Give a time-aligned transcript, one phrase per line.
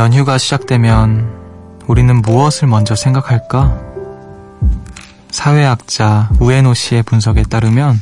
[0.00, 1.30] 연휴가 시작되면
[1.86, 3.78] 우리는 무엇을 먼저 생각할까?
[5.30, 8.00] 사회학자 우에노 씨의 분석에 따르면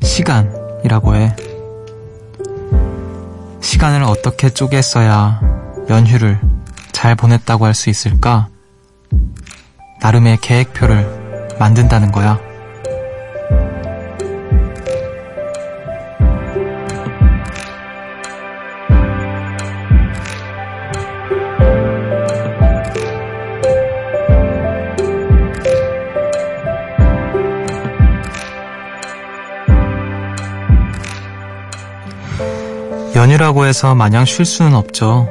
[0.00, 1.34] 시간이라고 해.
[3.60, 5.40] 시간을 어떻게 쪼개 써야
[5.90, 6.40] 연휴를
[6.92, 8.46] 잘 보냈다고 할 수 있을까?
[10.00, 12.38] 나름의 계획표를 만든다는 거야.
[33.22, 35.28] 연휴라고 해서 마냥 쉴 수는 없죠.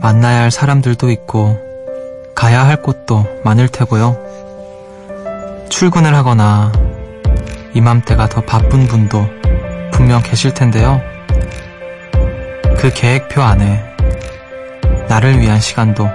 [0.00, 1.58] 만나야 할 사람들도 있고,
[2.34, 4.16] 가야 할 곳도 많을 테고요.
[5.68, 6.72] 출근을 하거나,
[7.74, 9.26] 이맘때가 더 바쁜 분도
[9.92, 11.02] 분명 계실 텐데요.
[12.78, 13.84] 그 계획표 안에
[15.06, 16.08] 나를 위한 시간도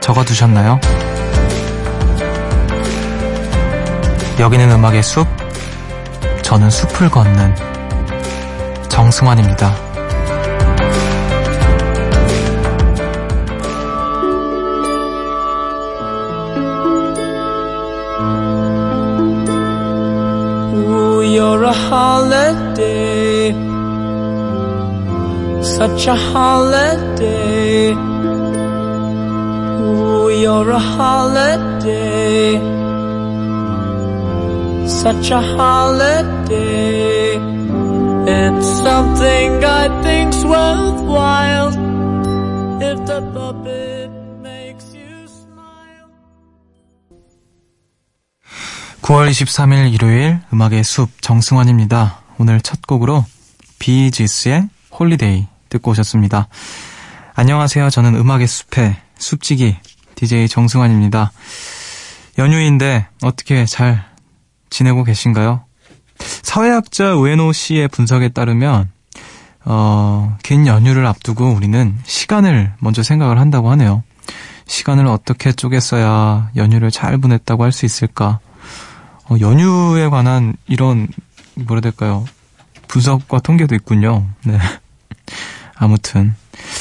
[0.00, 0.80] 적어두셨나요?
[4.40, 5.28] 여기는 음악의 숲,
[6.42, 7.54] 저는 숲을 걷는
[8.88, 9.89] 정승환입니다.
[22.20, 23.52] Holiday.
[25.62, 27.92] Such a holiday.
[29.80, 32.58] Ooh, you're a holiday.
[34.86, 37.38] Such a holiday.
[38.36, 40.29] It's something I think's
[49.10, 52.22] 9월 23일 일요일 음악의 숲 정승환입니다.
[52.38, 53.24] 오늘 첫 곡으로
[53.80, 56.46] 비지스의 Holiday 듣고 오셨습니다.
[57.34, 57.90] 안녕하세요.
[57.90, 59.76] 저는 음악의 숲의 숲지기
[60.14, 61.32] DJ 정승환입니다.
[62.38, 64.04] 연휴인데 어떻게 잘
[64.70, 65.64] 지내고 계신가요?
[66.20, 68.92] 사회학자 우에노 씨의 분석에 따르면
[69.64, 74.04] 어, 긴 연휴를 앞두고 우리는 시간을 먼저 생각을 한다고 하네요.
[74.68, 78.38] 시간을 어떻게 쪼개 써야 연휴를 잘 보냈다고 할 수 있을까?
[79.30, 81.06] 어, 연휴에 관한 이런
[81.54, 82.24] 뭐라 될까요?
[82.88, 84.26] 분석과 통계도 있군요.
[84.44, 84.58] 네.
[85.76, 86.34] 아무튼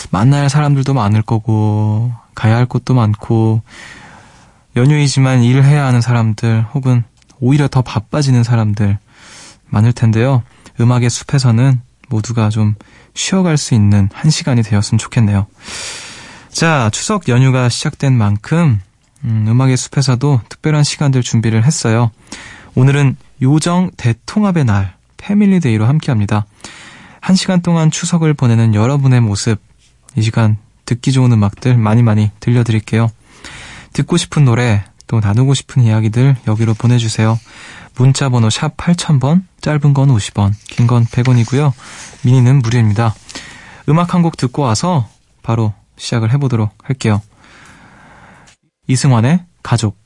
[0.09, 3.61] 만날 사람들도 많을 거고 가야 할 곳도 많고
[4.75, 7.03] 연휴이지만 일해야 하는 사람들 혹은
[7.39, 8.97] 오히려 더 바빠지는 사람들
[9.67, 10.41] 많을 텐데요.
[10.81, 12.73] 음악의 숲에서는 모두가 좀
[13.13, 15.45] 쉬어갈 수 있는 한 시간이 되었으면 좋겠네요.
[16.51, 18.81] 자, 추석 연휴가 시작된 만큼
[19.25, 22.12] 음, 음악의 숲에서도 특별한 시간들 준비를 했어요.
[22.75, 26.46] 오늘은 요정 대통합의 날, Family Day로 함께 합니다.
[27.19, 29.59] 한 시간 동안 추석을 보내는 여러분의 모습,
[30.16, 33.09] 이 시간 듣기 좋은 음악들 많이 많이 들려드릴게요.
[33.94, 37.38] 듣고 싶은 노래, 또 나누고 싶은 이야기들 여기로 보내주세요.
[37.97, 41.74] 문자 번호 샵 8000번, 짧은 건 50원, 긴 건 100원이고요.
[42.24, 43.13] 미니는 무료입니다.
[43.90, 45.09] 음악 한 곡 듣고 와서
[45.41, 47.22] 바로 시작을 해보도록 할게요.
[48.89, 49.97] 이승환의 가족.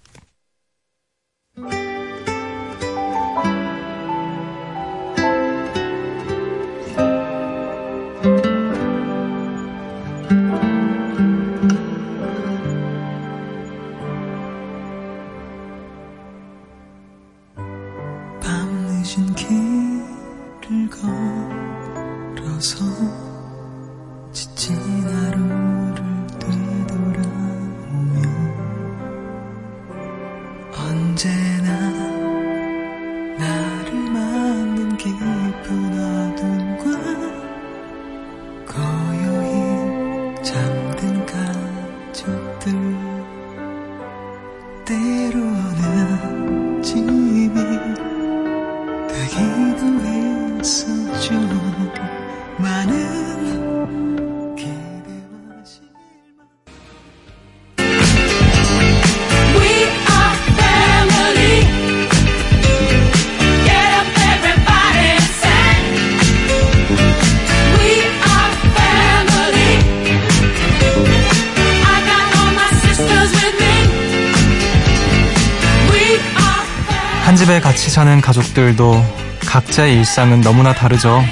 [78.53, 79.03] 가족들도
[79.47, 81.23] 각자의 일상은 너무나 다르죠.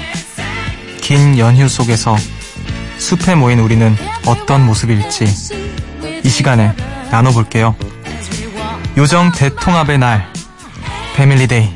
[1.00, 2.16] 긴 연휴 속에서
[2.98, 3.96] 숲에 모인 우리는
[4.26, 5.24] 어떤 모습일지
[6.24, 6.74] 이 시간에
[7.10, 7.74] 나눠볼게요.
[8.96, 10.30] 요정 대통합의 날,
[11.16, 11.70] Family Day.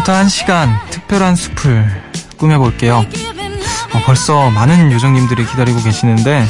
[0.00, 1.86] 지금부터 한 시간 특별한 숲을
[2.38, 2.98] 꾸며볼게요.
[2.98, 6.44] 어, 벌써 많은 요정님들이 기다리고 계시는데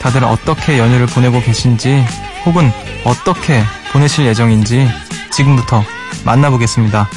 [0.00, 2.04] 다들 어떻게 연휴를 보내고 계신지
[2.46, 2.70] 혹은
[3.04, 4.88] 어떻게 보내실 예정인지
[5.32, 5.82] 지금부터
[6.24, 7.08] 만나보겠습니다.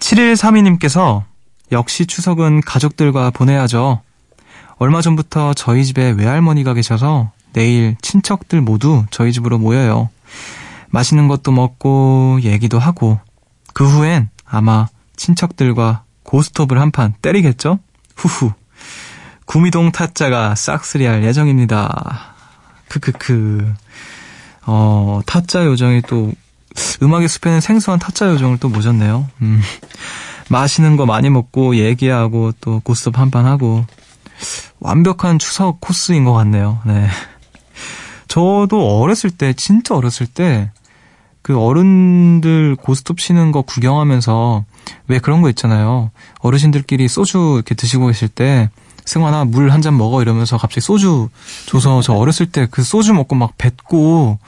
[0.00, 1.24] 7132님께서
[1.72, 4.00] 역시 추석은 가족들과 보내야죠.
[4.78, 10.08] 얼마 전부터 저희 집에 외할머니가 계셔서 내일 친척들 모두 저희 집으로 모여요.
[10.90, 13.18] 맛있는 것도 먹고 얘기도 하고
[13.72, 17.78] 그 후엔 아마 친척들과 고스톱을 한 판 때리겠죠?
[18.16, 18.52] 후후.
[19.44, 22.34] 구미동 타짜가 싹쓸이할 예정입니다.
[22.88, 23.74] 크크크.
[24.66, 26.32] 어, 타짜 요정이 또
[27.02, 29.28] 음악의 숲에는 생소한 타짜 요정을 또 모셨네요.
[29.42, 29.60] 음.
[30.48, 33.84] 맛있는 거 많이 먹고 얘기하고 또 고스톱 한 판 하고
[34.80, 36.80] 완벽한 추석 코스인 것 같네요.
[36.84, 37.08] 네.
[38.28, 40.70] 저도 어렸을 때 진짜 어렸을 때
[41.46, 44.64] 그 어른들 고스톱 치는 거 구경하면서
[45.06, 46.10] 왜 그런 거 있잖아요.
[46.40, 48.68] 어르신들끼리 소주 이렇게 드시고 계실 때
[49.04, 51.28] 승환아 물 한 잔 먹어 이러면서 갑자기 소주
[51.66, 54.40] 줘서 저 어렸을 때 그 소주 먹고 막 뱉고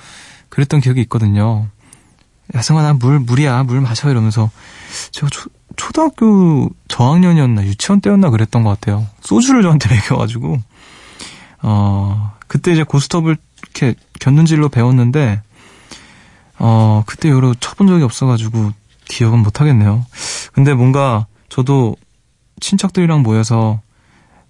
[0.49, 1.69] 그랬던 기억이 있거든요.
[2.57, 4.51] 야 승환아 물 물이야 물 마셔 이러면서
[5.13, 9.07] 제가 초, 초등학교 저학년이었나 유치원 때였나 그랬던 것 같아요.
[9.21, 10.61] 소주를 저한테 먹여가지고
[11.63, 15.43] 어 그때 이제 고스톱을 이렇게 곁눈질로 배웠는데
[16.59, 18.73] 어 그때 여러 쳐본 적이 없어가지고
[19.07, 20.05] 기억은 못 하겠네요.
[20.53, 21.97] 근데 뭔가 저도
[22.61, 23.81] 친척들이랑 모여서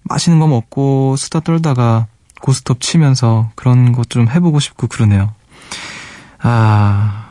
[0.03, 2.07] 맛있는 거 먹고 수다 떨다가
[2.41, 5.33] 고스톱 치면서 그런 것 좀 해보고 싶고 그러네요.
[6.41, 7.25] 아,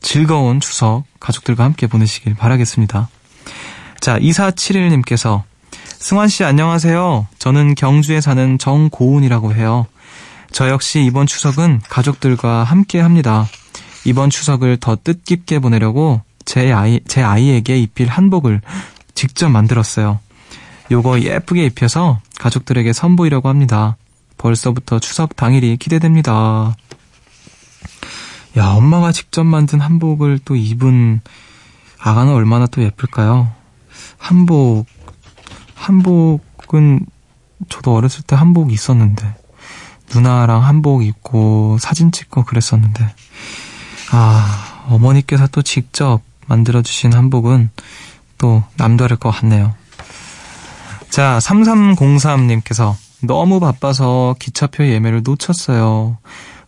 [0.00, 3.08] 즐거운 추석 가족들과 함께 보내시길 바라겠습니다.
[4.00, 5.42] 자, 2471님께서
[5.98, 7.26] 승환 씨 안녕하세요.
[7.38, 9.86] 저는 경주에 사는 정고은이라고 해요.
[10.52, 13.46] 저 역시 이번 추석은 가족들과 함께 합니다.
[14.06, 18.60] 이번 추석을 더 뜻깊게 보내려고 제 아이, 제 아이에게 입힐 한복을
[19.14, 20.20] 직접 만들었어요.
[20.92, 23.96] 요거 예쁘게 입혀서 가족들에게 선보이려고 합니다.
[24.38, 26.76] 벌써부터 추석 당일이 기대됩니다.
[28.56, 31.20] 야, 엄마가 직접 만든 한복을 또 입은
[31.98, 33.50] 아가는 얼마나 또 예쁠까요?
[34.18, 34.86] 한복,
[35.74, 37.06] 한복은
[37.68, 39.34] 저도 어렸을 때 한복 있었는데,
[40.14, 43.12] 누나랑 한복 입고 사진 찍고 그랬었는데,
[44.10, 47.70] 아, 어머니께서 또 직접 만들어주신 한복은
[48.38, 49.74] 또 남다를 것 같네요.
[51.10, 56.18] 자, 3303님께서 너무 바빠서 기차표 예매를 놓쳤어요.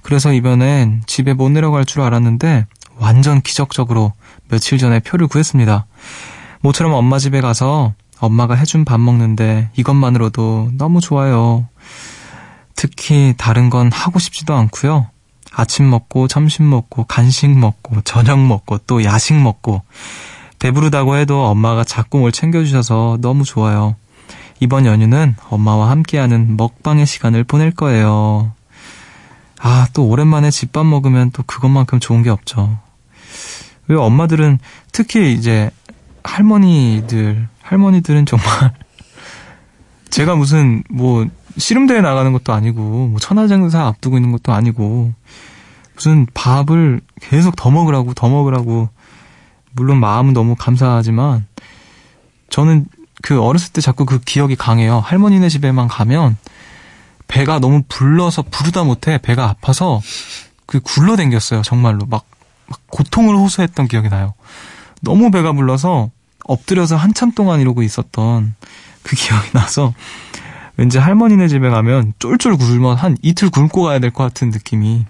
[0.03, 4.13] 그래서 이번엔 집에 못 내려갈 줄 알았는데 완전 기적적으로
[4.49, 5.87] 며칠 전에 표를 구했습니다.
[6.61, 11.69] 모처럼 엄마 집에 가서 엄마가 해준 밥 먹는데 이것만으로도 너무 좋아요.
[12.75, 15.09] 특히 다른 건 하고 싶지도 않고요.
[15.59, 19.83] 아침 먹고 점심 먹고 간식 먹고 저녁 먹고 또 야식 먹고
[20.61, 23.97] 배부르다고 해도 엄마가 자꾸 뭘 챙겨주셔서 너무 좋아요.
[24.61, 28.53] 이번 연휴는 엄마와 함께하는 먹방의 시간을 보낼 거예요.
[29.61, 32.79] 아, 또 오랜만에 집밥 먹으면 또 그것만큼 좋은 게 없죠.
[33.89, 34.61] 왜 엄마들은
[34.93, 35.73] 특히 이제
[36.23, 38.47] 할머니들, 할머니들은 정말
[40.09, 45.13] 제가 무슨 뭐 씨름대회 나가는 것도 아니고 뭐 천하장사 앞두고 있는 것도 아니고
[45.99, 48.89] 무슨 밥을 계속 더 먹으라고 더 먹으라고
[49.73, 51.45] 물론 마음은 너무 감사하지만
[52.51, 52.87] 저는
[53.21, 55.01] 그 어렸을 때 자꾸 그 기억이 강해요.
[55.01, 56.37] 할머니네 집에만 가면
[57.27, 60.01] 배가 너무 불러서 부르다 못해 배가 아파서
[60.67, 61.63] 그 굴러댕겼어요.
[61.63, 62.27] 정말로 막,
[62.69, 64.35] 막 고통을 호소했던 기억이 나요.
[65.03, 66.11] 너무 배가 불러서
[66.45, 68.55] 엎드려서 한참 동안 이러고 있었던
[69.03, 69.93] 그 기억이 나서
[70.77, 75.07] 왠지 할머니네 집에 가면 쫄쫄 굶어 한 이틀 굶고 가야 될 것 같은 느낌이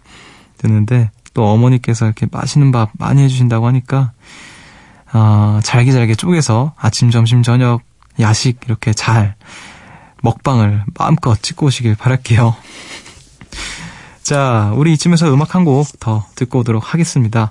[0.59, 4.12] 드는데 또 어머니께서 이렇게 맛있는 밥 많이 해주신다고 하니까
[5.11, 7.81] 아, 잘게 잘게 쪼개서 아침, 점심, 저녁,
[8.21, 9.37] 야식 이렇게 잘
[10.23, 12.55] 먹방을 마음껏 찍고 오시길 바랄게요.
[14.23, 17.50] 자, 우리 이쯤에서 음악 한 곡 더 듣고 오도록 하겠습니다.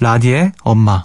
[0.00, 1.04] 라디의 엄마.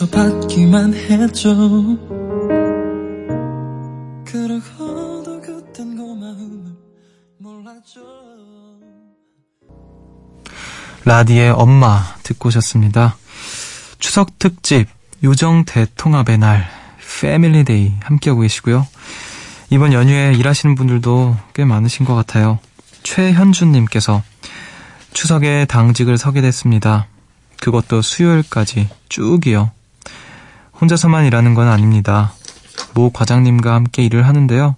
[0.00, 1.54] 없었기에 그저 받기만 했죠
[4.24, 6.76] 그러고도 그땐 고마움을
[7.38, 8.00] 몰랐죠
[11.04, 13.16] 라디의 엄마 듣고 오셨습니다.
[13.98, 14.86] 추석 특집
[15.24, 16.68] 요정 대통합의 날
[17.20, 18.86] Family Day 함께하고 계시고요.
[19.70, 22.58] 이번 연휴에 일하시는 분들도 꽤 많으신 것 같아요.
[23.02, 24.22] 최현준님께서
[25.14, 27.06] 추석에 당직을 서게 됐습니다.
[27.60, 29.72] 그것도 수요일까지 쭉이요.
[30.80, 32.32] 혼자서만 일하는 건 아닙니다.
[32.94, 34.76] 모 과장님과 함께 일을 하는데요.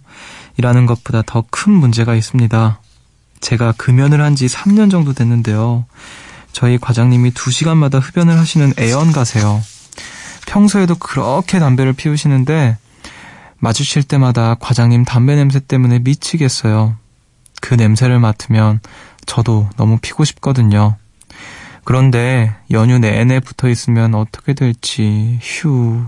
[0.59, 2.81] 일하는 것보다 더 큰 문제가 있습니다.
[3.41, 5.85] 제가 금연을 한 지 3년 정도 됐는데요.
[6.53, 9.63] 저희 과장님이 2시간마다 흡연을 하시는 애연가세요.
[10.47, 12.77] 평소에도 그렇게 담배를 피우시는데
[13.59, 16.97] 마주칠 때마다 과장님 담배 냄새 때문에 미치겠어요.
[17.61, 18.81] 그 냄새를 맡으면
[19.25, 20.97] 저도 너무 피고 싶거든요.
[21.85, 26.05] 그런데 연휴 내내 붙어 있으면 어떻게 될지 휴.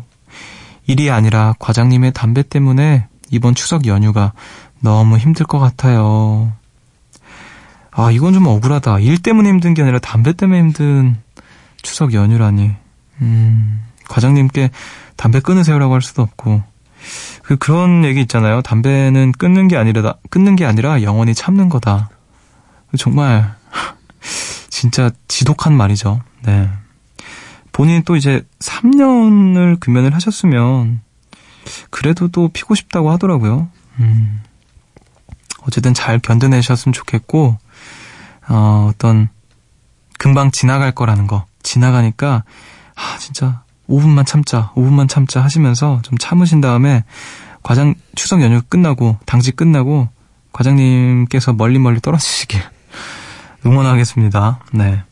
[0.87, 4.33] 일이 아니라 과장님의 담배 때문에 이번 추석 연휴가
[4.81, 6.52] 너무 힘들 것 같아요.
[7.90, 8.99] 아, 이건 좀 억울하다.
[9.00, 11.16] 일 때문에 힘든 게 아니라 담배 때문에 힘든
[11.83, 12.73] 추석 연휴라니.
[13.23, 14.71] 음, 과장님께
[15.16, 16.62] 담배 끊으세요라고 할 수도 없고.
[17.43, 18.62] 그, 그런 얘기 있잖아요.
[18.62, 22.11] 담배는 끊는 게 아니라, 끊는 게 아니라 영원히 참는 거다.
[22.99, 23.54] 정말,
[24.85, 26.21] 진짜 지독한 말이죠.
[26.43, 26.69] 네.
[27.73, 31.00] 본인이 또 이제 3년을 금연을 하셨으면,
[31.88, 33.69] 그래도 또 피고 싶다고 하더라고요.
[34.00, 34.43] 음.
[35.62, 37.57] 어쨌든 잘 견뎌내셨으면 좋겠고,
[38.49, 39.31] 어, 어떤,
[40.19, 41.47] 금방 지나갈 거라는 거.
[41.62, 42.45] 지나가니까,
[42.95, 47.05] 아, 진짜, 5분만 참자, 5분만 참자 하시면서 좀 참으신 다음에,
[47.62, 50.11] 과장, 추석 연휴 끝나고, 당직 끝나고,
[50.53, 52.74] 과장님께서 멀리 멀리 떨어지시길
[53.66, 54.61] 응원하겠습니다.
[54.73, 55.02] 네.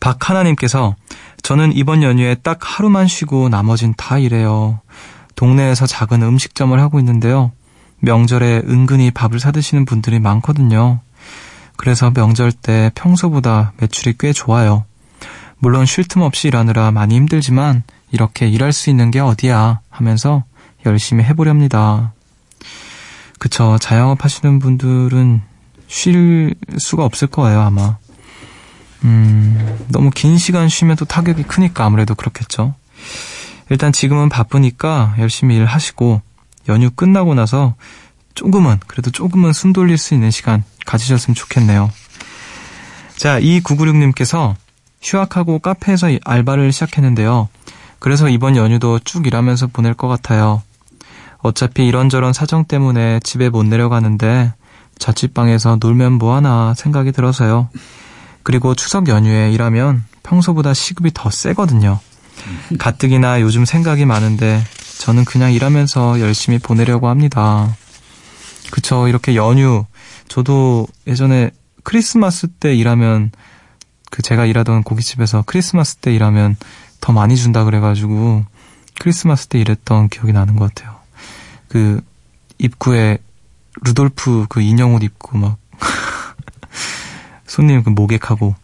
[0.00, 0.96] 박하나님께서,
[1.42, 4.80] 저는 이번 연휴에 딱 하루만 쉬고 나머진 다 일해요.
[5.36, 7.52] 동네에서 작은 음식점을 하고 있는데요.
[8.00, 11.00] 명절에 은근히 밥을 사드시는 분들이 많거든요.
[11.76, 14.84] 그래서 명절 때 평소보다 매출이 꽤 좋아요.
[15.58, 20.44] 물론 쉴 틈 없이 일하느라 많이 힘들지만 이렇게 일할 수 있는 게 어디야 하면서
[20.86, 22.12] 열심히 해보렵니다.
[23.38, 23.78] 그쵸.
[23.80, 25.42] 자영업 하시는 분들은
[25.86, 27.96] 쉴 수가 없을 거예요, 아마.
[29.04, 32.74] 음, 너무 긴 시간 쉬면 또 타격이 크니까 아무래도 그렇겠죠.
[33.70, 36.22] 일단 지금은 바쁘니까 열심히 일하시고
[36.68, 37.74] 연휴 끝나고 나서
[38.34, 41.90] 조금은, 그래도 조금은 숨 돌릴 수 있는 시간 가지셨으면 좋겠네요.
[43.16, 44.56] 자, 이구구육님께서
[45.02, 47.48] 휴학하고 카페에서 알바를 시작했는데요.
[47.98, 50.62] 그래서 이번 연휴도 쭉 일하면서 보낼 것 같아요.
[51.38, 54.52] 어차피 이런저런 사정 때문에 집에 못 내려가는데
[54.98, 57.68] 자취방에서 놀면 뭐하나 생각이 들어서요.
[58.42, 62.00] 그리고 추석 연휴에 일하면 평소보다 시급이 더 세거든요.
[62.78, 64.62] 가뜩이나 요즘 생각이 많은데
[64.98, 67.76] 저는 그냥 일하면서 열심히 보내려고 합니다.
[68.70, 69.08] 그쵸.
[69.08, 69.84] 이렇게 연휴.
[70.28, 71.50] 저도 예전에
[71.82, 73.30] 크리스마스 때 일하면
[74.10, 76.56] 그 제가 일하던 고깃집에서 크리스마스 때 일하면
[77.00, 78.44] 더 많이 준다 그래가지고
[78.98, 80.96] 크리스마스 때 일했던 기억이 나는 것 같아요.
[81.68, 82.00] 그
[82.58, 83.18] 입구에
[83.82, 85.56] 루돌프 그 인형 옷 입고 막
[87.46, 88.54] 손님 그 모객하고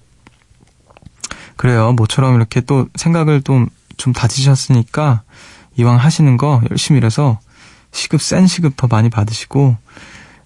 [1.56, 1.92] 그래요.
[1.92, 5.22] 모처럼 이렇게 또 생각을 좀, 좀 다지셨으니까
[5.76, 7.38] 이왕 하시는 거 열심히 일해서
[7.92, 9.76] 시급 센 시급 더 많이 받으시고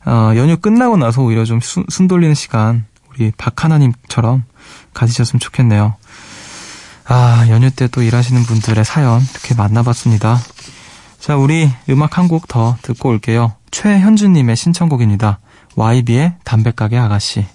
[0.06, 4.44] 어, 연휴 끝나고 나서 오히려 좀숨 돌리는 시간 우리 박하나님처럼
[4.92, 5.94] 가지셨으면 좋겠네요.
[7.06, 10.40] 아 연휴 때 또 일하시는 분들의 사연 이렇게 만나봤습니다.
[11.24, 13.54] 자 우리 음악 한 곡 더 듣고 올게요.
[13.70, 15.40] 최현주님의 신청곡입니다.
[15.74, 17.46] YB의 담배가게 아가씨.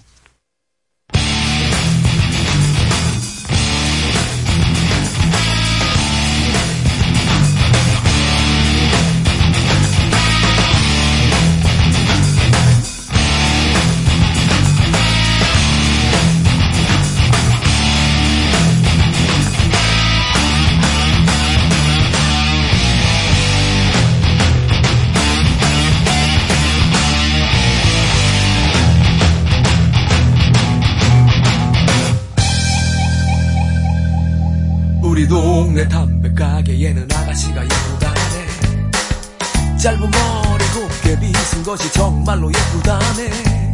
[39.80, 43.72] 짧은 머리 곱게 빗은 것이 정말로 예쁘다네.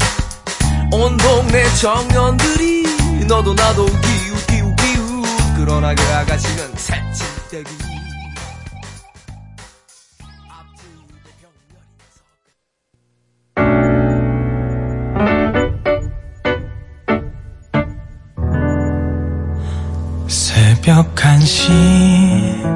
[0.93, 5.25] 온 동네 청년들이 너도 나도 기웃 기웃 기웃.
[5.57, 7.77] 그러나 그 아가씨는 새침대기.
[20.29, 22.76] 새벽 1시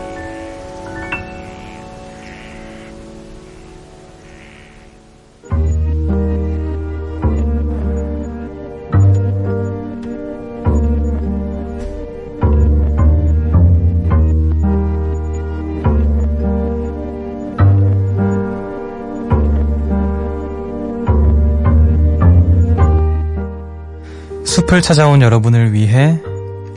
[24.71, 26.17] 숲을 찾아온 여러분을 위해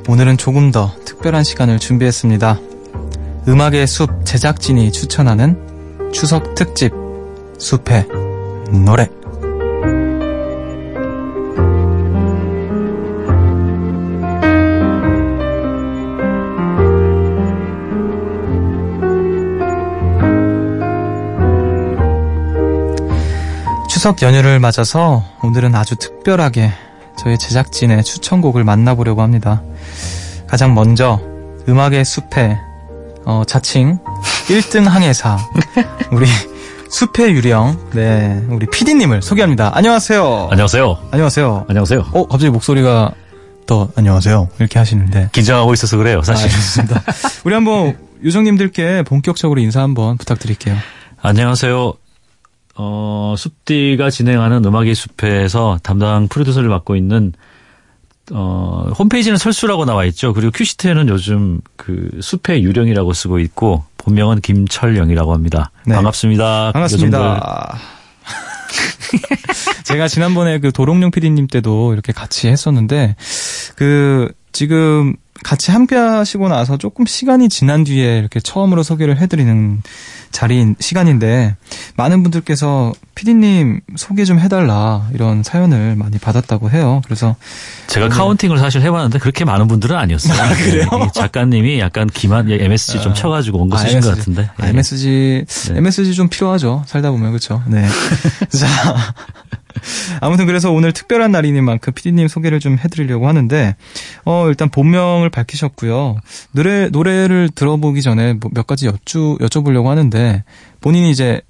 [0.09, 2.59] 오늘은 조금 더 특별한 시간을 준비했습니다.
[3.47, 6.93] 음악의 숲 제작진이 추천하는 추석 특집
[7.57, 8.09] 숲의
[8.85, 9.09] 노래.
[23.89, 26.73] 추석 연휴를 맞아서 오늘은 아주 특별하게
[27.19, 29.63] 저희 제작진의 추천곡을 만나보려고 합니다.
[30.47, 31.21] 가장 먼저
[31.69, 32.59] 음악의 숲의
[33.25, 33.99] 어, 자칭
[34.49, 35.39] 1등 항해사
[36.13, 36.27] 우리
[36.91, 39.73] 숲의 유령 네 우리 PD님을 소개합니다.
[39.75, 40.49] 안녕하세요.
[40.51, 40.99] 안녕하세요.
[41.11, 41.65] 안녕하세요.
[41.69, 42.07] 안녕하세요.
[42.13, 43.13] 어 갑자기 목소리가
[43.67, 46.47] 더 안녕하세요 이렇게 하시는데 긴장하고 있어서 그래요, 사실.
[46.47, 47.03] 아, 좋습니다.
[47.45, 50.77] 우리 한번 요정님들께 본격적으로 인사 한번 부탁드릴게요.
[51.23, 51.95] 안녕하세요.
[52.77, 57.33] 어, 숲디가 진행하는 음악의 숲에서 담당 프로듀서를 맡고 있는
[58.33, 60.33] 어, 홈페이지는 설수라고 나와 있죠.
[60.33, 65.71] 그리고 큐시트에는 요즘 그 숲의 유령이라고 쓰고 있고 본명은 김철영이라고 합니다.
[65.87, 65.95] 네.
[65.95, 66.73] 반갑습니다.
[66.73, 67.79] 반갑습니다.
[69.85, 73.15] 제가 지난번에 그 도롱뇽 PD님 때도 이렇게 같이 했었는데
[73.77, 79.83] 그 지금 같이 함께 하시고 나서 조금 시간이 지난 뒤에 이렇게 처음으로 소개를 해드리는
[80.35, 81.57] 자리인 시간인데
[81.97, 87.01] 많은 분들께서 PD님 소개 좀 해달라 이런 사연을 많이 받았다고 해요.
[87.05, 87.37] 그래서
[87.87, 90.35] 제가 카운팅을 사실 해봤는데 그렇게 많은 분들은 아니었어요.
[90.43, 90.89] 아, 그래요?
[90.91, 94.51] 네, 이 작가님이 약간 기만 예, MSG 좀 쳐가지고 온 것이신 것 같은데.
[94.57, 94.71] 아, 예.
[94.71, 95.79] MSG, 네.
[95.79, 96.83] MSG 좀 필요하죠.
[96.87, 97.63] 살다 보면, 그쵸?
[97.69, 97.87] 네.
[98.51, 99.15] 자.
[100.21, 103.77] 아무튼 그래서 오늘 특별한 날이닌 만큼 PD님 소개를 좀 해드리려고 하는데,
[104.25, 106.19] 어, 일단 본명을 밝히셨고요.
[106.53, 110.45] 노래, 노래를 들어보기 전에 뭐몇 가지 여쭈, 여쭤보려고 하는데,
[110.81, 111.41] 본인이 이제,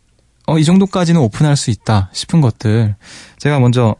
[0.46, 2.96] 어, 이 정도까지는 오픈할 수 있다 싶은 것들.
[3.38, 3.96] 제가 먼저,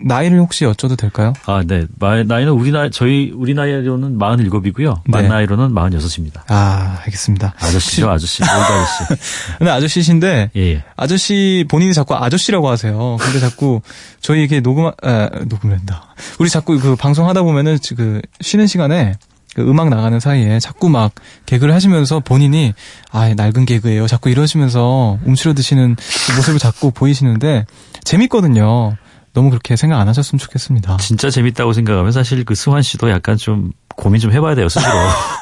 [0.00, 1.32] 나이를 혹시 여쭤도 될까요?
[1.46, 1.84] 아, 네.
[1.98, 5.00] 마- 나이는 우리 나이, 저희, 우리 나이로는 47이고요.
[5.06, 5.28] 만 네.
[5.28, 6.42] 나이로는 46입니다.
[6.48, 7.54] 아, 알겠습니다.
[7.58, 8.42] 아저씨죠, 아저씨.
[8.42, 9.20] old 아저씨.
[9.58, 10.84] 근데 아저씨신데, 예, 예.
[10.96, 13.16] 아저씨 본인이 자꾸 아저씨라고 하세요.
[13.20, 13.80] 근데 자꾸
[14.20, 16.14] 저희 이게 녹음 에, 녹음된다.
[16.38, 19.14] 우리 자꾸 그 방송 하다 보면은 그 쉬는 시간에
[19.54, 21.12] 그 음악 나가는 사이에 자꾸 막
[21.46, 22.72] 개그를 하시면서 본인이
[23.10, 24.06] 아 낡은 개그예요.
[24.06, 27.66] 자꾸 이러시면서 움츠려 드시는 그 모습을 자꾸 보이시는데
[28.04, 28.96] 재밌거든요.
[29.32, 30.96] 너무 그렇게 생각 안 하셨으면 좋겠습니다.
[30.98, 34.92] 진짜 재밌다고 생각하면 사실 그 승환 씨도 약간 좀 고민 좀 해봐야 돼요, 스스로.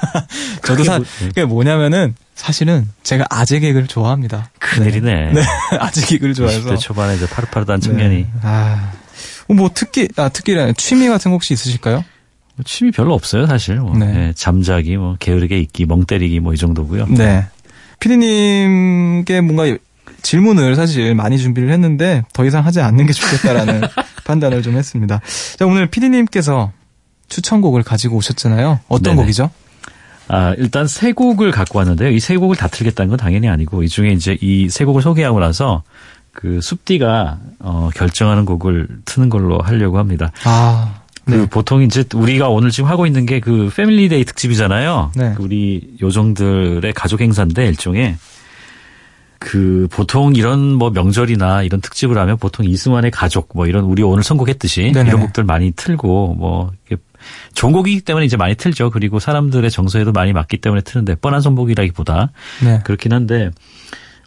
[0.64, 4.50] 저도 사 뭐- 그게 뭐냐면은 사실은 제가 아재 개그를 좋아합니다.
[4.58, 5.32] 큰일이네.
[5.32, 5.42] 네,
[5.80, 8.14] 아재 개그를 좋아해서 20대 초반에 이제 파릇파릇한 청년이.
[8.16, 8.30] 네.
[8.42, 8.92] 아,
[9.48, 12.04] 어, 뭐 특기, 아 특기라 취미 같은 거 혹시 있으실까요?
[12.56, 13.76] 뭐 취미 별로 없어요, 사실.
[13.76, 13.96] 뭐.
[13.96, 14.28] 네.
[14.28, 17.06] 예, 잠자기, 뭐, 게으르게 있기, 멍 때리기, 뭐, 이 정도고요.
[17.10, 17.46] 네.
[18.00, 19.76] 피디님께 뭔가
[20.22, 23.82] 질문을 사실 많이 준비를 했는데 더 이상 하지 않는 게 좋겠다라는
[24.24, 25.20] 판단을 좀 했습니다.
[25.58, 26.72] 자, 오늘 피디님께서
[27.28, 28.80] 추천곡을 가지고 오셨잖아요.
[28.88, 29.22] 어떤 네네.
[29.22, 29.50] 곡이죠?
[30.28, 32.10] 아, 일단 세 곡을 갖고 왔는데요.
[32.10, 35.38] 이 세 곡을 다 틀겠다는 건 당연히 아니고, 이 중에 이제 이 세 곡을 소개하고
[35.38, 35.82] 나서,
[36.32, 40.32] 그 숲디가, 어, 결정하는 곡을 트는 걸로 하려고 합니다.
[40.44, 41.46] 아, 그 네.
[41.46, 45.12] 보통 이제 우리가 오늘 지금 하고 있는 게 그 Family Day 특집이잖아요.
[45.16, 45.34] 네.
[45.36, 48.16] 그 우리 요정들의 가족 행사인데 일종의
[49.38, 54.22] 그 보통 이런 뭐 명절이나 이런 특집을 하면 보통 이승환의 가족 뭐 이런 우리 오늘
[54.22, 55.08] 선곡했듯이 네네네.
[55.08, 56.72] 이런 곡들 많이 틀고 뭐
[57.54, 58.90] 좋은 곡이기 때문에 이제 많이 틀죠.
[58.90, 62.30] 그리고 사람들의 정서에도 많이 맞기 때문에 트는데 뻔한 선곡이라기보다
[62.64, 62.80] 네.
[62.84, 63.50] 그렇긴 한데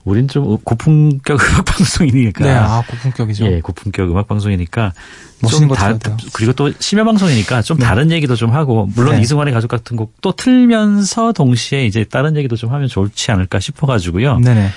[0.04, 3.46] 우린 좀 고품격 음악 방송이니까 네, 아, 고품격이죠.
[3.46, 4.94] 예, 고품격 음악 방송이니까
[5.42, 6.18] 멋있는 좀거 다.
[6.34, 7.86] 그리고 또 심야 방송이니까 좀 네.
[7.86, 9.22] 다른 얘기도 좀 하고 물론 네.
[9.22, 14.40] 이승환의 가족 같은 곡 또 틀면서 동시에 이제 다른 얘기도 좀 하면 좋지 않을까 싶어가지고요.
[14.40, 14.70] 네네.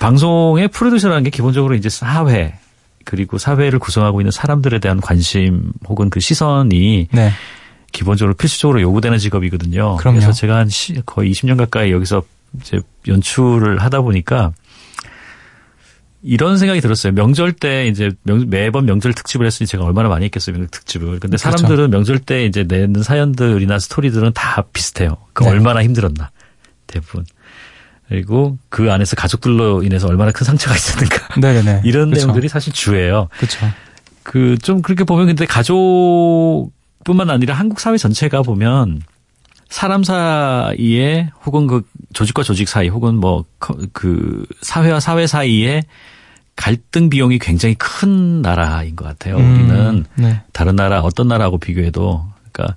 [0.00, 2.58] 방송의 프로듀서라는 게 기본적으로 이제 사회
[3.04, 7.30] 그리고 사회를 구성하고 있는 사람들에 대한 관심 혹은 그 시선이 네.
[7.90, 9.96] 기본적으로 필수적으로 요구되는 직업이거든요.
[9.96, 10.20] 그럼요.
[10.20, 12.22] 래서 제가 한 시- 거의 20년 가까이 여기서
[12.60, 14.52] 이제 연출을 하다 보니까
[16.22, 17.12] 이런 생각이 들었어요.
[17.12, 20.54] 명절 때 이제 명- 매번 명절 특집을 했으니 제가 얼마나 많이 했겠어요.
[20.54, 21.06] 명절 특집을.
[21.18, 21.56] 근데 그렇죠.
[21.58, 25.16] 사람들은 명절 때 이제 내는 사연들이나 스토리들은 다 비슷해요.
[25.32, 25.50] 그 네.
[25.50, 26.30] 얼마나 힘들었나.
[26.86, 27.24] 대부분.
[28.12, 31.40] 그리고 그 안에서 가족들로 인해서 얼마나 큰 상처가 있었는가.
[31.40, 31.80] 네네네.
[31.86, 32.26] 이런 그쵸.
[32.26, 33.28] 내용들이 사실 주예요.
[33.38, 33.66] 그렇죠.
[34.22, 39.00] 그 좀 그렇게 보면 근데 가족뿐만 아니라 한국 사회 전체가 보면
[39.70, 43.44] 사람 사이에 혹은 그 조직과 조직 사이 혹은 뭐
[43.92, 45.82] 그 사회와 사회 사이에
[46.54, 49.36] 갈등 비용이 굉장히 큰 나라인 것 같아요.
[49.36, 50.42] 우리는 음, 네.
[50.52, 52.76] 다른 나라 어떤 나라하고 비교해도 그러니까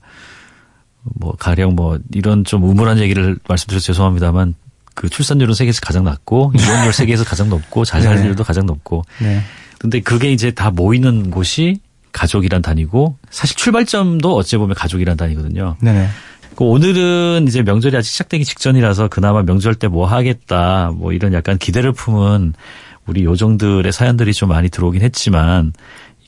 [1.03, 4.55] 뭐 가령 뭐 이런 좀 우물한 얘기를 말씀드려서 죄송합니다만
[4.95, 9.41] 그 출산율은 세계에서 가장 낮고 이혼율 세계에서 가장 높고 자살률도 가장 높고 네.
[9.77, 11.79] 근데 그게 이제 다 모이는 곳이
[12.11, 15.75] 가족이란 단위고 사실 출발점도 어찌 보면 가족이란 단위거든요.
[15.81, 16.07] 네네.
[16.55, 21.57] 그 오늘은 이제 명절이 아직 시작되기 직전이라서 그나마 명절 때 뭐 하겠다 뭐 이런 약간
[21.57, 22.53] 기대를 품은
[23.05, 25.73] 우리 요정들의 사연들이 좀 많이 들어오긴 했지만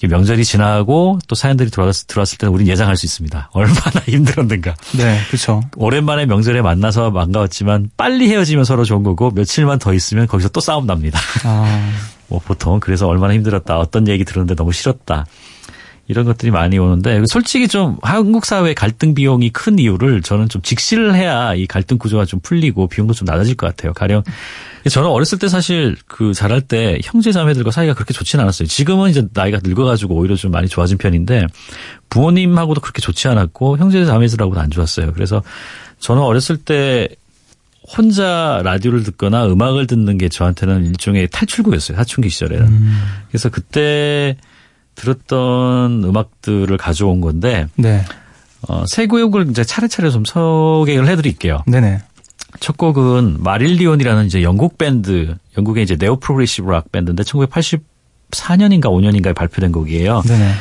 [0.06, 3.50] 명절이 지나고 또 사연들이 들어왔, 들어왔을 때는 우리는 예상할 수 있습니다.
[3.54, 4.76] 얼마나 힘들었는가.
[4.98, 5.62] 네, 그렇죠.
[5.76, 10.86] 오랜만에 명절에 만나서 반가웠지만 빨리 헤어지면 서로 좋은 거고 며칠만 더 있으면 거기서 또 싸움
[10.86, 11.20] 납니다.
[11.44, 11.92] 아,
[12.28, 15.26] 뭐 보통 그래서 얼마나 힘들었다 어떤 얘기 들었는데 너무 싫었다
[16.10, 21.16] 이런 것들이 많이 오는데 솔직히 좀 한국 사회 갈등 비용이 큰 이유를 저는 좀 직시를
[21.16, 23.94] 해야 이 갈등 구조가 좀 풀리고 비용도 좀 낮아질 것 같아요.
[23.94, 24.24] 가령
[24.90, 28.68] 저는 어렸을 때 사실 그 자랄 때 형제 자매들과 사이가 그렇게 좋지는 않았어요.
[28.70, 31.48] 지금은 이제 나이가 늙어가지고 오히려 좀 많이 좋아진 편인데
[32.10, 35.12] 부모님하고도 그렇게 좋지 않았고 형제 자매들하고도 안 좋았어요.
[35.12, 35.44] 그래서
[36.00, 37.10] 저는 어렸을 때
[37.98, 41.98] 혼자 라디오를 듣거나 음악을 듣는 게 저한테는 일종의 탈출구였어요.
[41.98, 42.66] 사춘기 시절에는.
[43.30, 44.38] 그래서 그때
[44.98, 48.04] 들었던 음악들을 가져온 건데 네.
[48.68, 51.64] 어, 세 곡을 이제 차례차례 좀 소개를 해드릴게요.
[51.68, 52.02] 네네.
[52.60, 59.72] 첫 곡은 Marillion이라는 이제 영국 밴드, 영국의 이제 neo progressive rock 밴드인데 1984년인가 5년인가에 발표된
[59.72, 60.22] 곡이에요.
[60.26, 60.52] 네네.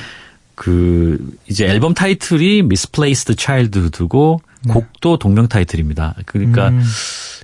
[0.55, 1.19] 그
[1.49, 6.15] 이제 앨범 타이틀이 Misplaced Childhood고 곡도 동명 타이틀입니다.
[6.27, 6.83] 그러니까 음,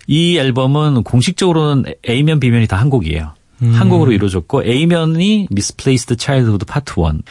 [0.07, 3.35] 이 앨범은 공식적으로는 A면 B면이 다 한 곡이에요.
[3.63, 3.73] 음.
[3.73, 7.23] 한 곡으로 이루어졌고 A면이 Misplaced Childhood Part 1.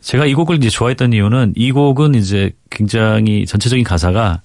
[0.00, 4.42] 제가 이 곡을 이제 좋아했던 이유는 이 곡은 이제 굉장히 전체적인 가사가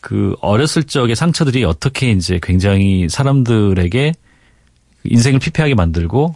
[0.00, 4.12] 그 어렸을 적의 상처들이 어떻게 이제 굉장히 사람들에게
[5.04, 6.34] 인생을 피폐하게 만들고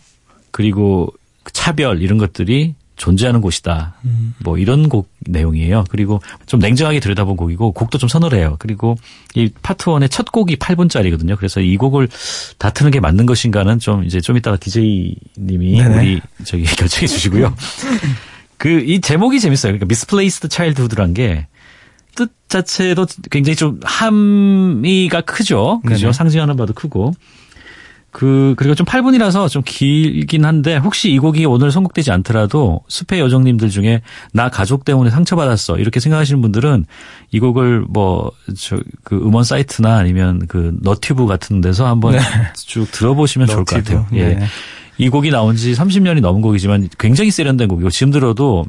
[0.53, 1.13] 그리고
[1.53, 3.95] 차별 이런 것들이 존재하는 곳이다.
[4.39, 5.85] 뭐 이런 곡 내용이에요.
[5.91, 8.57] 그리고 좀 냉정하게 들여다본 곡이고 곡도 좀 서늘해요.
[8.59, 8.97] 그리고
[9.35, 11.37] 이 파트 원의 첫 곡이 8분짜리거든요.
[11.37, 12.09] 그래서 이 곡을
[12.59, 15.97] 다 트는 게 맞는 것인가는 좀 이제 좀 이따가 DJ님이 네네.
[15.97, 17.55] 우리 저기 결정해 주시고요.
[18.59, 19.73] 그 이 제목이 재밌어요.
[19.73, 21.47] 그러니까 Misplaced Childhood란 게
[22.17, 25.83] 뜻 자체도 굉장히 좀 함의가 크죠.
[25.87, 26.07] 그죠?
[26.07, 26.13] 네네.
[26.13, 27.13] 상징하는 바도 크고.
[28.17, 33.69] 그, 그리고 좀 8분이라서 좀 길긴 한데, 혹시 이 곡이 오늘 선곡되지 않더라도, 숲의 요정님들
[33.69, 34.01] 중에,
[34.33, 35.77] 나 가족 때문에 상처받았어.
[35.77, 36.87] 이렇게 생각하시는 분들은,
[37.33, 42.15] 이 곡을 뭐, 저, 그 음원 사이트나 아니면 그 너튜브 같은 데서 한번
[42.57, 43.85] 쭉 들어보시면 좋을 것.
[43.85, 44.07] 같아요.
[44.15, 44.37] 예.
[44.37, 44.47] 네.
[44.97, 48.65] 이 곡이 나온 지 30년이 넘은 곡이지만, 굉장히 세련된 곡이고, 지금 들어도,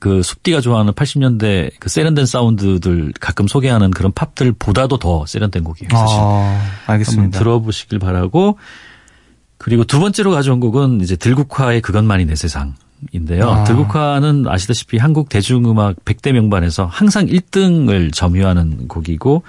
[0.00, 5.90] 그 숲디가 좋아하는 80년대 그 세련된 사운드들 가끔 소개하는 그런 팝들보다도 더 세련된 곡이에요.
[5.90, 6.18] 사실.
[6.18, 7.38] 아, 알겠습니다.
[7.38, 8.58] 들어보시길 바라고
[9.58, 12.74] 그리고 두 번째로 가져온 곡은 이제 들국화의 그것만이 내 세상
[13.12, 13.48] 인데요.
[13.48, 13.64] 아.
[13.64, 19.42] 들국화는 아시다시피 한국 대중음악 100대 명반에서 항상 1등을 점유하는 곡이고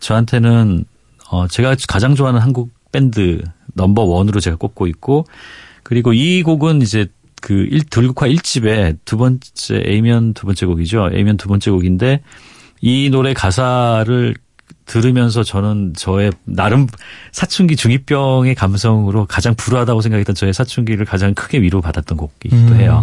[0.00, 0.84] 저한테는
[1.30, 3.42] 어 제가 가장 좋아하는 한국 밴드
[3.74, 5.24] number one으로 제가 꼽고 있고
[5.82, 7.06] 그리고 이 곡은 이제
[7.40, 11.10] 그 일, 들국화 1집의 두 번째 A면 두 번째 곡이죠.
[11.12, 12.22] A면 두 번째 곡인데
[12.80, 14.34] 이 노래 가사를
[14.86, 16.86] 들으면서 저는 저의 나름
[17.30, 23.00] 사춘기 중2병의 감성으로 가장 불우하다고 생각했던 저의 사춘기를 가장 크게 위로받았던 곡이기도 해요.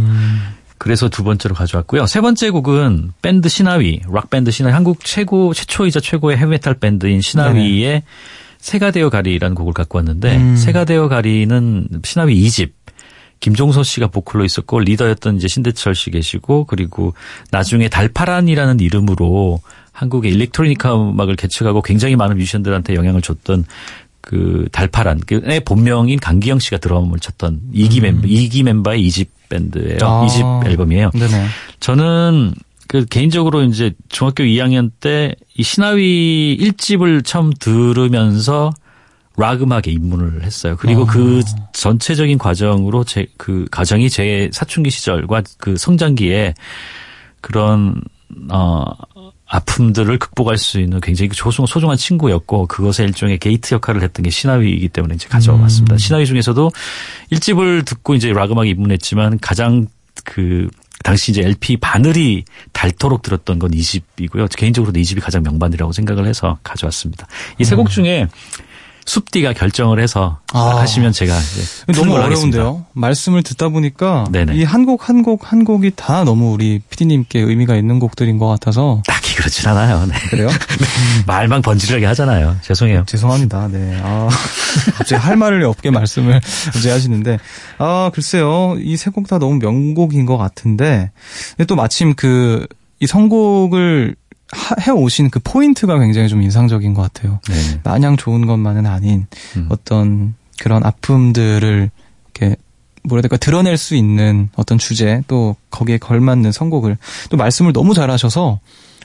[0.77, 2.05] 그래서 두 번째로 가져왔고요.
[2.05, 8.03] 세 번째 곡은 밴드 시나위, 락 밴드 시나위, 한국 최고 최초이자 최고의 헤비메탈 밴드인 시나위의
[8.59, 10.55] 새가 되어 가리라는 곡을 갖고 왔는데 음.
[10.55, 12.71] 새가 되어 가리는 시나위 2집
[13.39, 17.13] 김종서 씨가 보컬로 있었고 리더였던 이제 신대철 씨 계시고 그리고
[17.51, 23.65] 나중에 달파란이라는 이름으로 한국의 일렉트로니카 음악을 개척하고 굉장히 많은 뮤지션들한테 영향을 줬던
[24.21, 29.99] 그 달파란 그의 본명인 강기영 씨가 드럼을 쳤던 2기 멤버 2기 멤버의 2집 밴드예요.
[30.01, 30.25] 아.
[30.25, 31.11] 2집 앨범이에요.
[31.11, 31.45] 네네.
[31.79, 32.53] 저는
[32.87, 38.71] 그 개인적으로 이제 중학교 2학년 때 이 시나위 1집을 처음 들으면서
[39.37, 40.75] 락 음악에 입문을 했어요.
[40.79, 46.53] 그리고 그 전체적인 과정으로 제 그 과정이 제 사춘기 시절과 그 성장기에
[47.41, 48.01] 그런
[48.51, 48.83] 어
[49.49, 54.89] 아픔들을 극복할 수 있는 굉장히 소중, 소중한 친구였고 그것의 일종의 게이트 역할을 했던 게 시나위이기
[54.89, 55.95] 때문에 이제 가져왔습니다.
[55.95, 55.97] 음.
[55.97, 56.69] 시나위 중에서도
[57.31, 59.87] 1집을 듣고 이제 락 음악에 입문했지만 가장
[60.25, 60.67] 그
[61.03, 64.53] 당시 이제 LP 바늘이 닳도록 들었던 건 2집이고요.
[64.57, 67.27] 개인적으로도 2집이 가장 명반이라고 생각을 해서 가져왔습니다.
[67.59, 68.27] 이 세 곡 중에
[69.07, 70.57] 숲디가 결정을 해서 음.
[70.57, 70.81] 아.
[70.81, 71.33] 하시면 제가
[71.95, 72.59] 너무 걸로 하겠습니다.
[72.59, 72.85] 어려운데요.
[72.93, 74.25] 말씀을 듣다 보니까.
[74.53, 78.47] 이 한 곡 한 곡 한 곡이 다 너무 우리 PD님께 의미가 있는 곡들인 것
[78.47, 80.05] 같아서 딱히 그렇진 않아요.
[80.05, 80.13] 네.
[80.29, 80.49] 그래요?
[81.25, 82.57] 말만 번지르게 하잖아요.
[82.61, 83.03] 죄송해요.
[83.07, 83.69] 죄송합니다.
[83.71, 83.97] 네.
[84.03, 84.27] 아,
[84.97, 86.41] 갑자기 할 말을 없게 말씀을
[86.77, 87.39] 이제 하시는데,
[87.77, 88.75] 아, 글쎄요.
[88.77, 91.11] 이 세 곡 다 너무 명곡인 것 같은데,
[91.67, 92.67] 또 마침 그,
[92.99, 94.26] 이 선곡을 하-
[94.81, 97.39] 해 오신 그 포인트가 굉장히 좀 인상적인 것 같아요.
[97.49, 97.79] 네.
[97.83, 99.67] 마냥 좋은 것만은 아닌 음.
[99.69, 101.89] 어떤 그런 아픔들을
[102.33, 102.55] 이렇게
[103.03, 106.97] 뭐라 해야 될까 드러낼 수 있는 어떤 주제 또 거기에 걸맞는 선곡을
[107.29, 108.59] 또 말씀을 너무 잘하셔서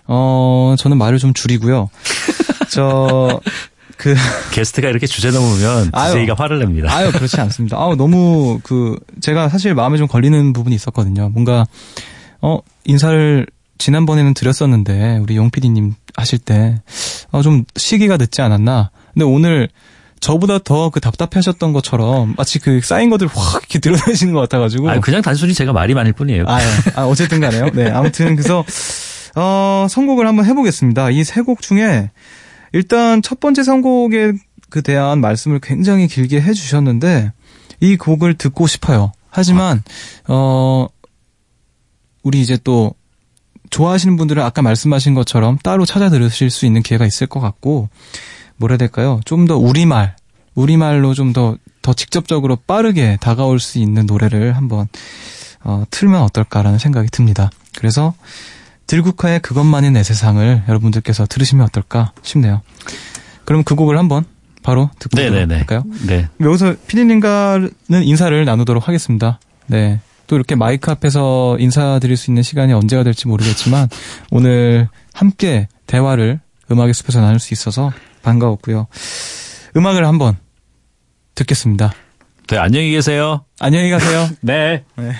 [0.07, 1.91] 어 저는 말을 좀 줄이고요.
[2.71, 3.41] 저
[4.03, 4.15] 그
[4.53, 5.93] 게스트가 이렇게 주제 넘으면.
[5.93, 6.93] DJ가 화를 냅니다.
[6.93, 7.77] 아유 그렇지 않습니다.
[7.79, 11.29] 아우 너무 그 제가 사실 마음에 좀 걸리는 부분이 있었거든요.
[11.29, 11.67] 뭔가
[12.41, 13.47] 어 인사를
[13.79, 18.91] 지난번에는 드렸었는데 우리 용 PD님 하실 때좀 시기가 늦지 않았나.
[19.13, 19.69] 근데 오늘
[20.21, 24.89] 저보다 더 그 답답해하셨던 것처럼 마치 그 쌓인 것들 확 이렇게 드러내시는 것 같아가지고.
[24.91, 26.45] 아 그냥 단순히 제가 말이 많을 뿐이에요.
[26.47, 26.67] 아, 예.
[26.95, 27.71] 아, 어쨌든 간에요.
[27.71, 28.65] 네, 아무튼 그래서
[29.35, 31.11] 어, 선곡을 한번 해보겠습니다.
[31.11, 32.11] 이 세 곡 중에
[32.73, 34.33] 일단 첫 번째 선곡에
[34.71, 37.33] 그 대한 말씀을 굉장히 길게 해주셨는데
[37.81, 39.13] 이 곡을 듣고 싶어요.
[39.29, 39.83] 하지만
[40.29, 40.87] 어
[42.23, 42.95] 우리 이제 또
[43.73, 47.89] 좋아하시는 분들은 아까 말씀하신 것처럼 따로 찾아 들으실 수 있는 기회가 있을 것 같고
[48.57, 49.21] 뭐라 해야 될까요?
[49.25, 50.15] 좀 더 우리말
[50.55, 54.87] 우리말로 좀 더더 직접적으로 빠르게 다가올 수 있는 노래를 한번
[55.65, 57.51] 어, 틀면 어떨까라는 생각이 듭니다.
[57.77, 58.15] 그래서
[58.87, 62.61] 들국화의 그것만이 내 세상을 여러분들께서 들으시면 어떨까 싶네요.
[63.47, 64.25] 그럼 그 곡을 한번
[64.63, 65.57] 바로 듣고 네네네.
[65.57, 65.83] 할까요?
[66.07, 66.29] 네.
[66.41, 67.71] 여기서 피디님과는
[68.03, 69.41] 인사를 나누도록 하겠습니다.
[69.67, 70.01] 네.
[70.33, 73.91] 또 이렇게 마이크 앞에서 인사드릴 수 있는 시간이 언제가 될지 모르겠지만
[74.31, 76.41] 오늘 함께 대화를
[76.71, 77.93] 음악의 숲에서 나눌 수 있어서
[78.23, 78.87] 반가웠고요.
[79.77, 80.39] 음악을 한번
[81.35, 81.93] 듣겠습니다.
[82.49, 83.45] 네, 안녕히 계세요.
[83.61, 84.27] 안녕히 가세요.
[84.41, 84.85] 네.
[84.97, 85.13] 네.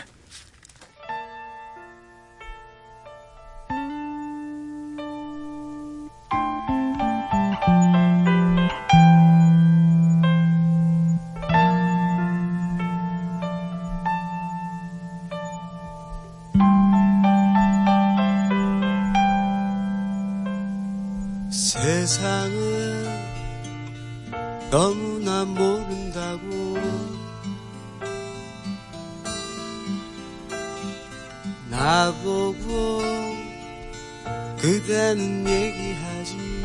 [34.63, 36.63] 그대는 얘기하지.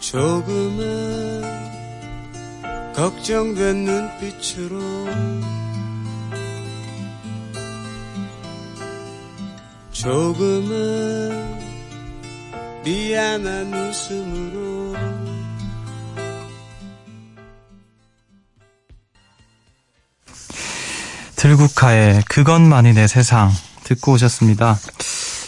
[0.00, 1.42] 조금은
[2.94, 4.78] 걱정된 눈빛으로
[9.92, 11.56] 조금은
[12.84, 15.15] 미안한 웃음으로
[21.46, 23.52] 들국화의 그것만이 내 세상
[23.84, 24.76] 듣고 오셨습니다.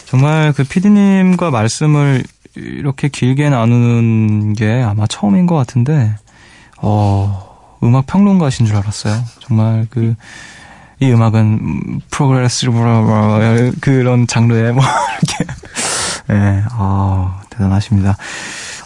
[0.05, 2.23] 정말 그 피디님과 말씀을
[2.55, 6.15] 이렇게 길게 나누는 게 아마 처음인 것 같은데,
[6.77, 9.21] 어, 음악 평론가신 줄 알았어요.
[9.41, 10.15] 정말 그,
[11.01, 12.67] 이 음악은 progressive
[13.81, 14.83] 그런 장르의 뭐
[15.21, 15.53] 이렇게
[16.29, 18.15] 예, 아 대단하십니다.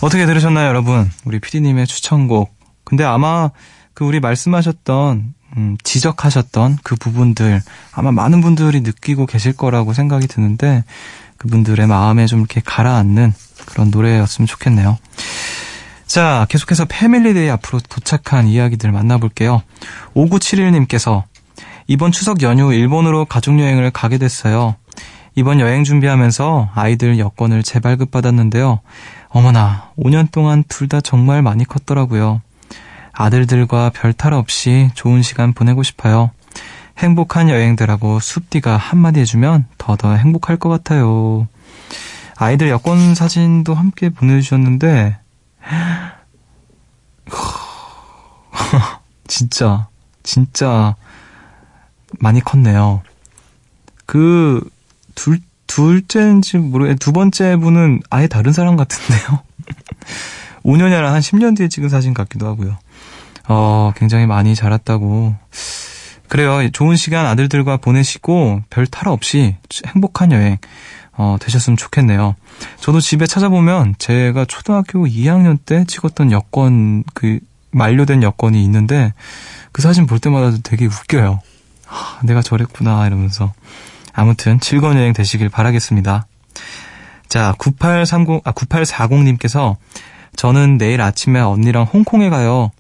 [0.02, 1.12] 어떻게 들으셨나요, 여러분?
[1.26, 2.56] 우리 PD님의 추천곡.
[2.84, 3.52] 근데 아마
[3.93, 7.61] 그 우리 말씀하셨던 음, 지적하셨던 그 부분들
[7.91, 10.83] 아마 많은 분들이 느끼고 계실 거라고 생각이 드는데
[11.37, 13.33] 그분들의 마음에 좀 이렇게 가라앉는
[13.65, 14.97] 그런 노래였으면 좋겠네요.
[16.07, 19.61] 자, 계속해서 Family Day 앞으로 도착한 이야기들 만나볼게요.
[20.15, 21.23] 5971님께서
[21.87, 24.75] 이번 추석 연휴 일본으로 가족여행을 가게 됐어요.
[25.35, 28.79] 이번 여행 준비하면서 아이들 여권을 재발급 받았는데요.
[29.29, 32.41] 어머나, 5년 동안 둘 다 정말 많이 컸더라고요.
[33.13, 36.32] 아들들과 별탈 없이 좋은 시간 보내고 싶어요.
[36.97, 41.47] 행복한 여행들하고 숲디가 한마디 해주면 더더 행복할 것 같아요.
[42.36, 45.17] 아이들 여권 사진도 함께 보내주셨는데,
[49.28, 49.88] 진짜,
[50.23, 50.95] 진짜
[52.19, 53.02] 많이 컸네요.
[54.06, 54.62] 그,
[55.15, 59.39] 둘, 둘째인지 모르겠, 두 번째 분은 아예 다른 사람 같은데요.
[60.65, 62.78] 5년이 아니라 한 10년 뒤에 찍은 사진 같기도 하고요.
[63.47, 65.36] 어, 굉장히 많이 자랐다고.
[66.27, 66.69] 그래요.
[66.71, 70.58] 좋은 시간 아들들과 보내시고 별 탈 없이 행복한 여행
[71.15, 72.36] 어, 되셨으면 좋겠네요.
[72.79, 77.39] 저도 집에 찾아보면 제가 초등학교 2학년 때 찍었던 여권 그
[77.71, 79.13] 만료된 여권이 있는데
[79.71, 81.39] 그 사진 볼 때마다 되게 웃겨요.
[81.86, 83.53] 하, 내가 저랬구나 이러면서
[84.13, 86.25] 아무튼 즐거운 여행 되시길 바라겠습니다.
[87.29, 89.75] 자, 9830, 아, 9840님께서
[90.36, 92.71] 저는 내일 아침에 언니랑 홍콩에 가요.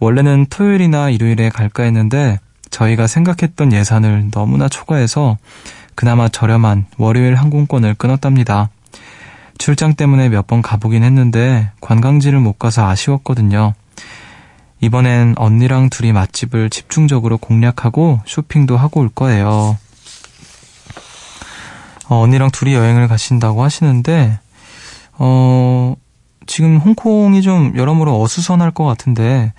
[0.00, 2.38] 원래는 토요일이나 일요일에 갈까 했는데
[2.70, 5.38] 저희가 생각했던 예산을 너무나 초과해서
[5.94, 8.70] 그나마 저렴한 월요일 항공권을 끊었답니다.
[9.58, 13.74] 출장 때문에 몇 번 가보긴 했는데 관광지를 못 가서 아쉬웠거든요.
[14.80, 19.76] 이번엔 언니랑 둘이 맛집을 집중적으로 공략하고 쇼핑도 하고 올 거예요.
[22.08, 24.38] 어, 언니랑 둘이 여행을 가신다고 하시는데,
[25.18, 25.94] 어,
[26.46, 29.52] 지금 홍콩이 좀 여러모로 어수선할 것 같은데,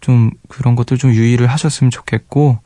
[0.00, 2.58] 좀 그런 것들 좀 유의를 하셨으면 좋겠고,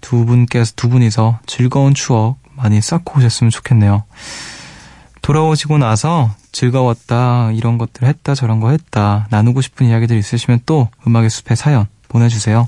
[0.00, 4.04] 두 분께서, 두 분이서 즐거운 추억 많이 쌓고 오셨으면 좋겠네요.
[5.22, 11.30] 돌아오시고 나서 즐거웠다, 이런 것들 했다, 저런 거 했다, 나누고 싶은 이야기들 있으시면 또 음악의
[11.30, 12.66] 숲에 사연 보내주세요.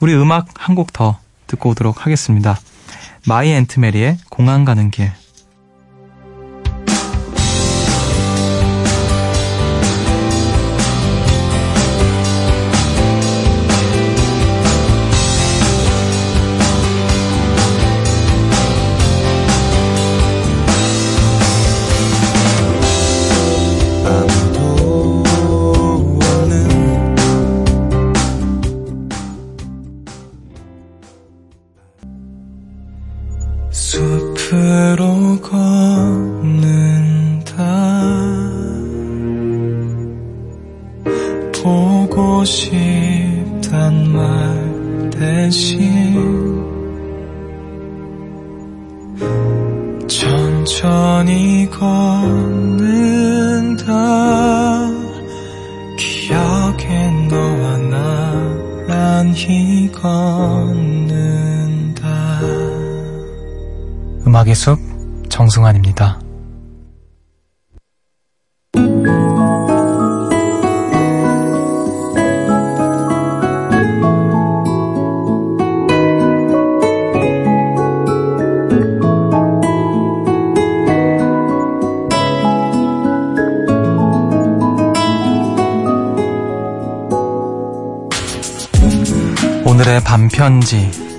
[0.00, 2.58] 우리 음악 한 곡 더 듣고 오도록 하겠습니다.
[3.26, 5.12] 마이 앤트메리의 공항 가는 길.
[89.84, 91.13] 오늘의 반편지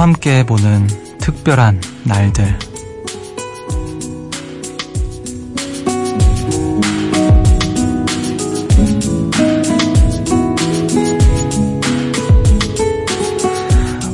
[0.00, 0.86] 함께 해보는
[1.18, 2.58] 특별한 날들.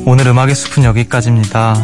[0.04, 1.76] 오늘 음악의 숲은 여기까지입니다.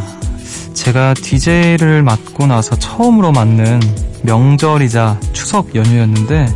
[0.75, 3.81] 제가 DJ를 맡고 나서 처음으로 맞는
[4.23, 6.47] 명절이자 추석 연휴였는데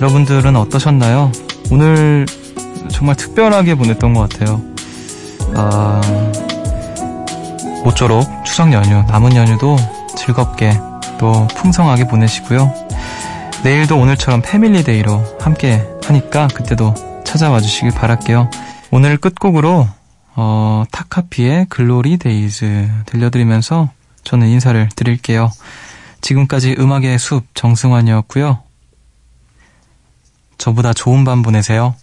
[0.00, 1.32] 여러분들은 어떠셨나요?
[1.72, 2.26] 오늘
[2.92, 4.62] 정말 특별하게 보냈던 것 같아요.
[5.54, 6.00] 아,
[7.84, 9.76] 모쪼록 추석 연휴, 남은 연휴도
[10.16, 10.78] 즐겁게
[11.18, 12.72] 또 풍성하게 보내시고요.
[13.62, 18.50] 내일도 오늘처럼 Family Day로 함께 하니까 그때도 찾아와 주시길 바랄게요.
[18.90, 19.86] 오늘 끝곡으로
[20.36, 23.90] 어, 타카피의 Glory Days 들려드리면서
[24.24, 25.50] 저는 인사를 드릴게요.
[26.20, 28.62] 지금까지 음악의 숲 정승환이었고요.
[30.58, 31.94] 저보다 좋은 밤 보내세요.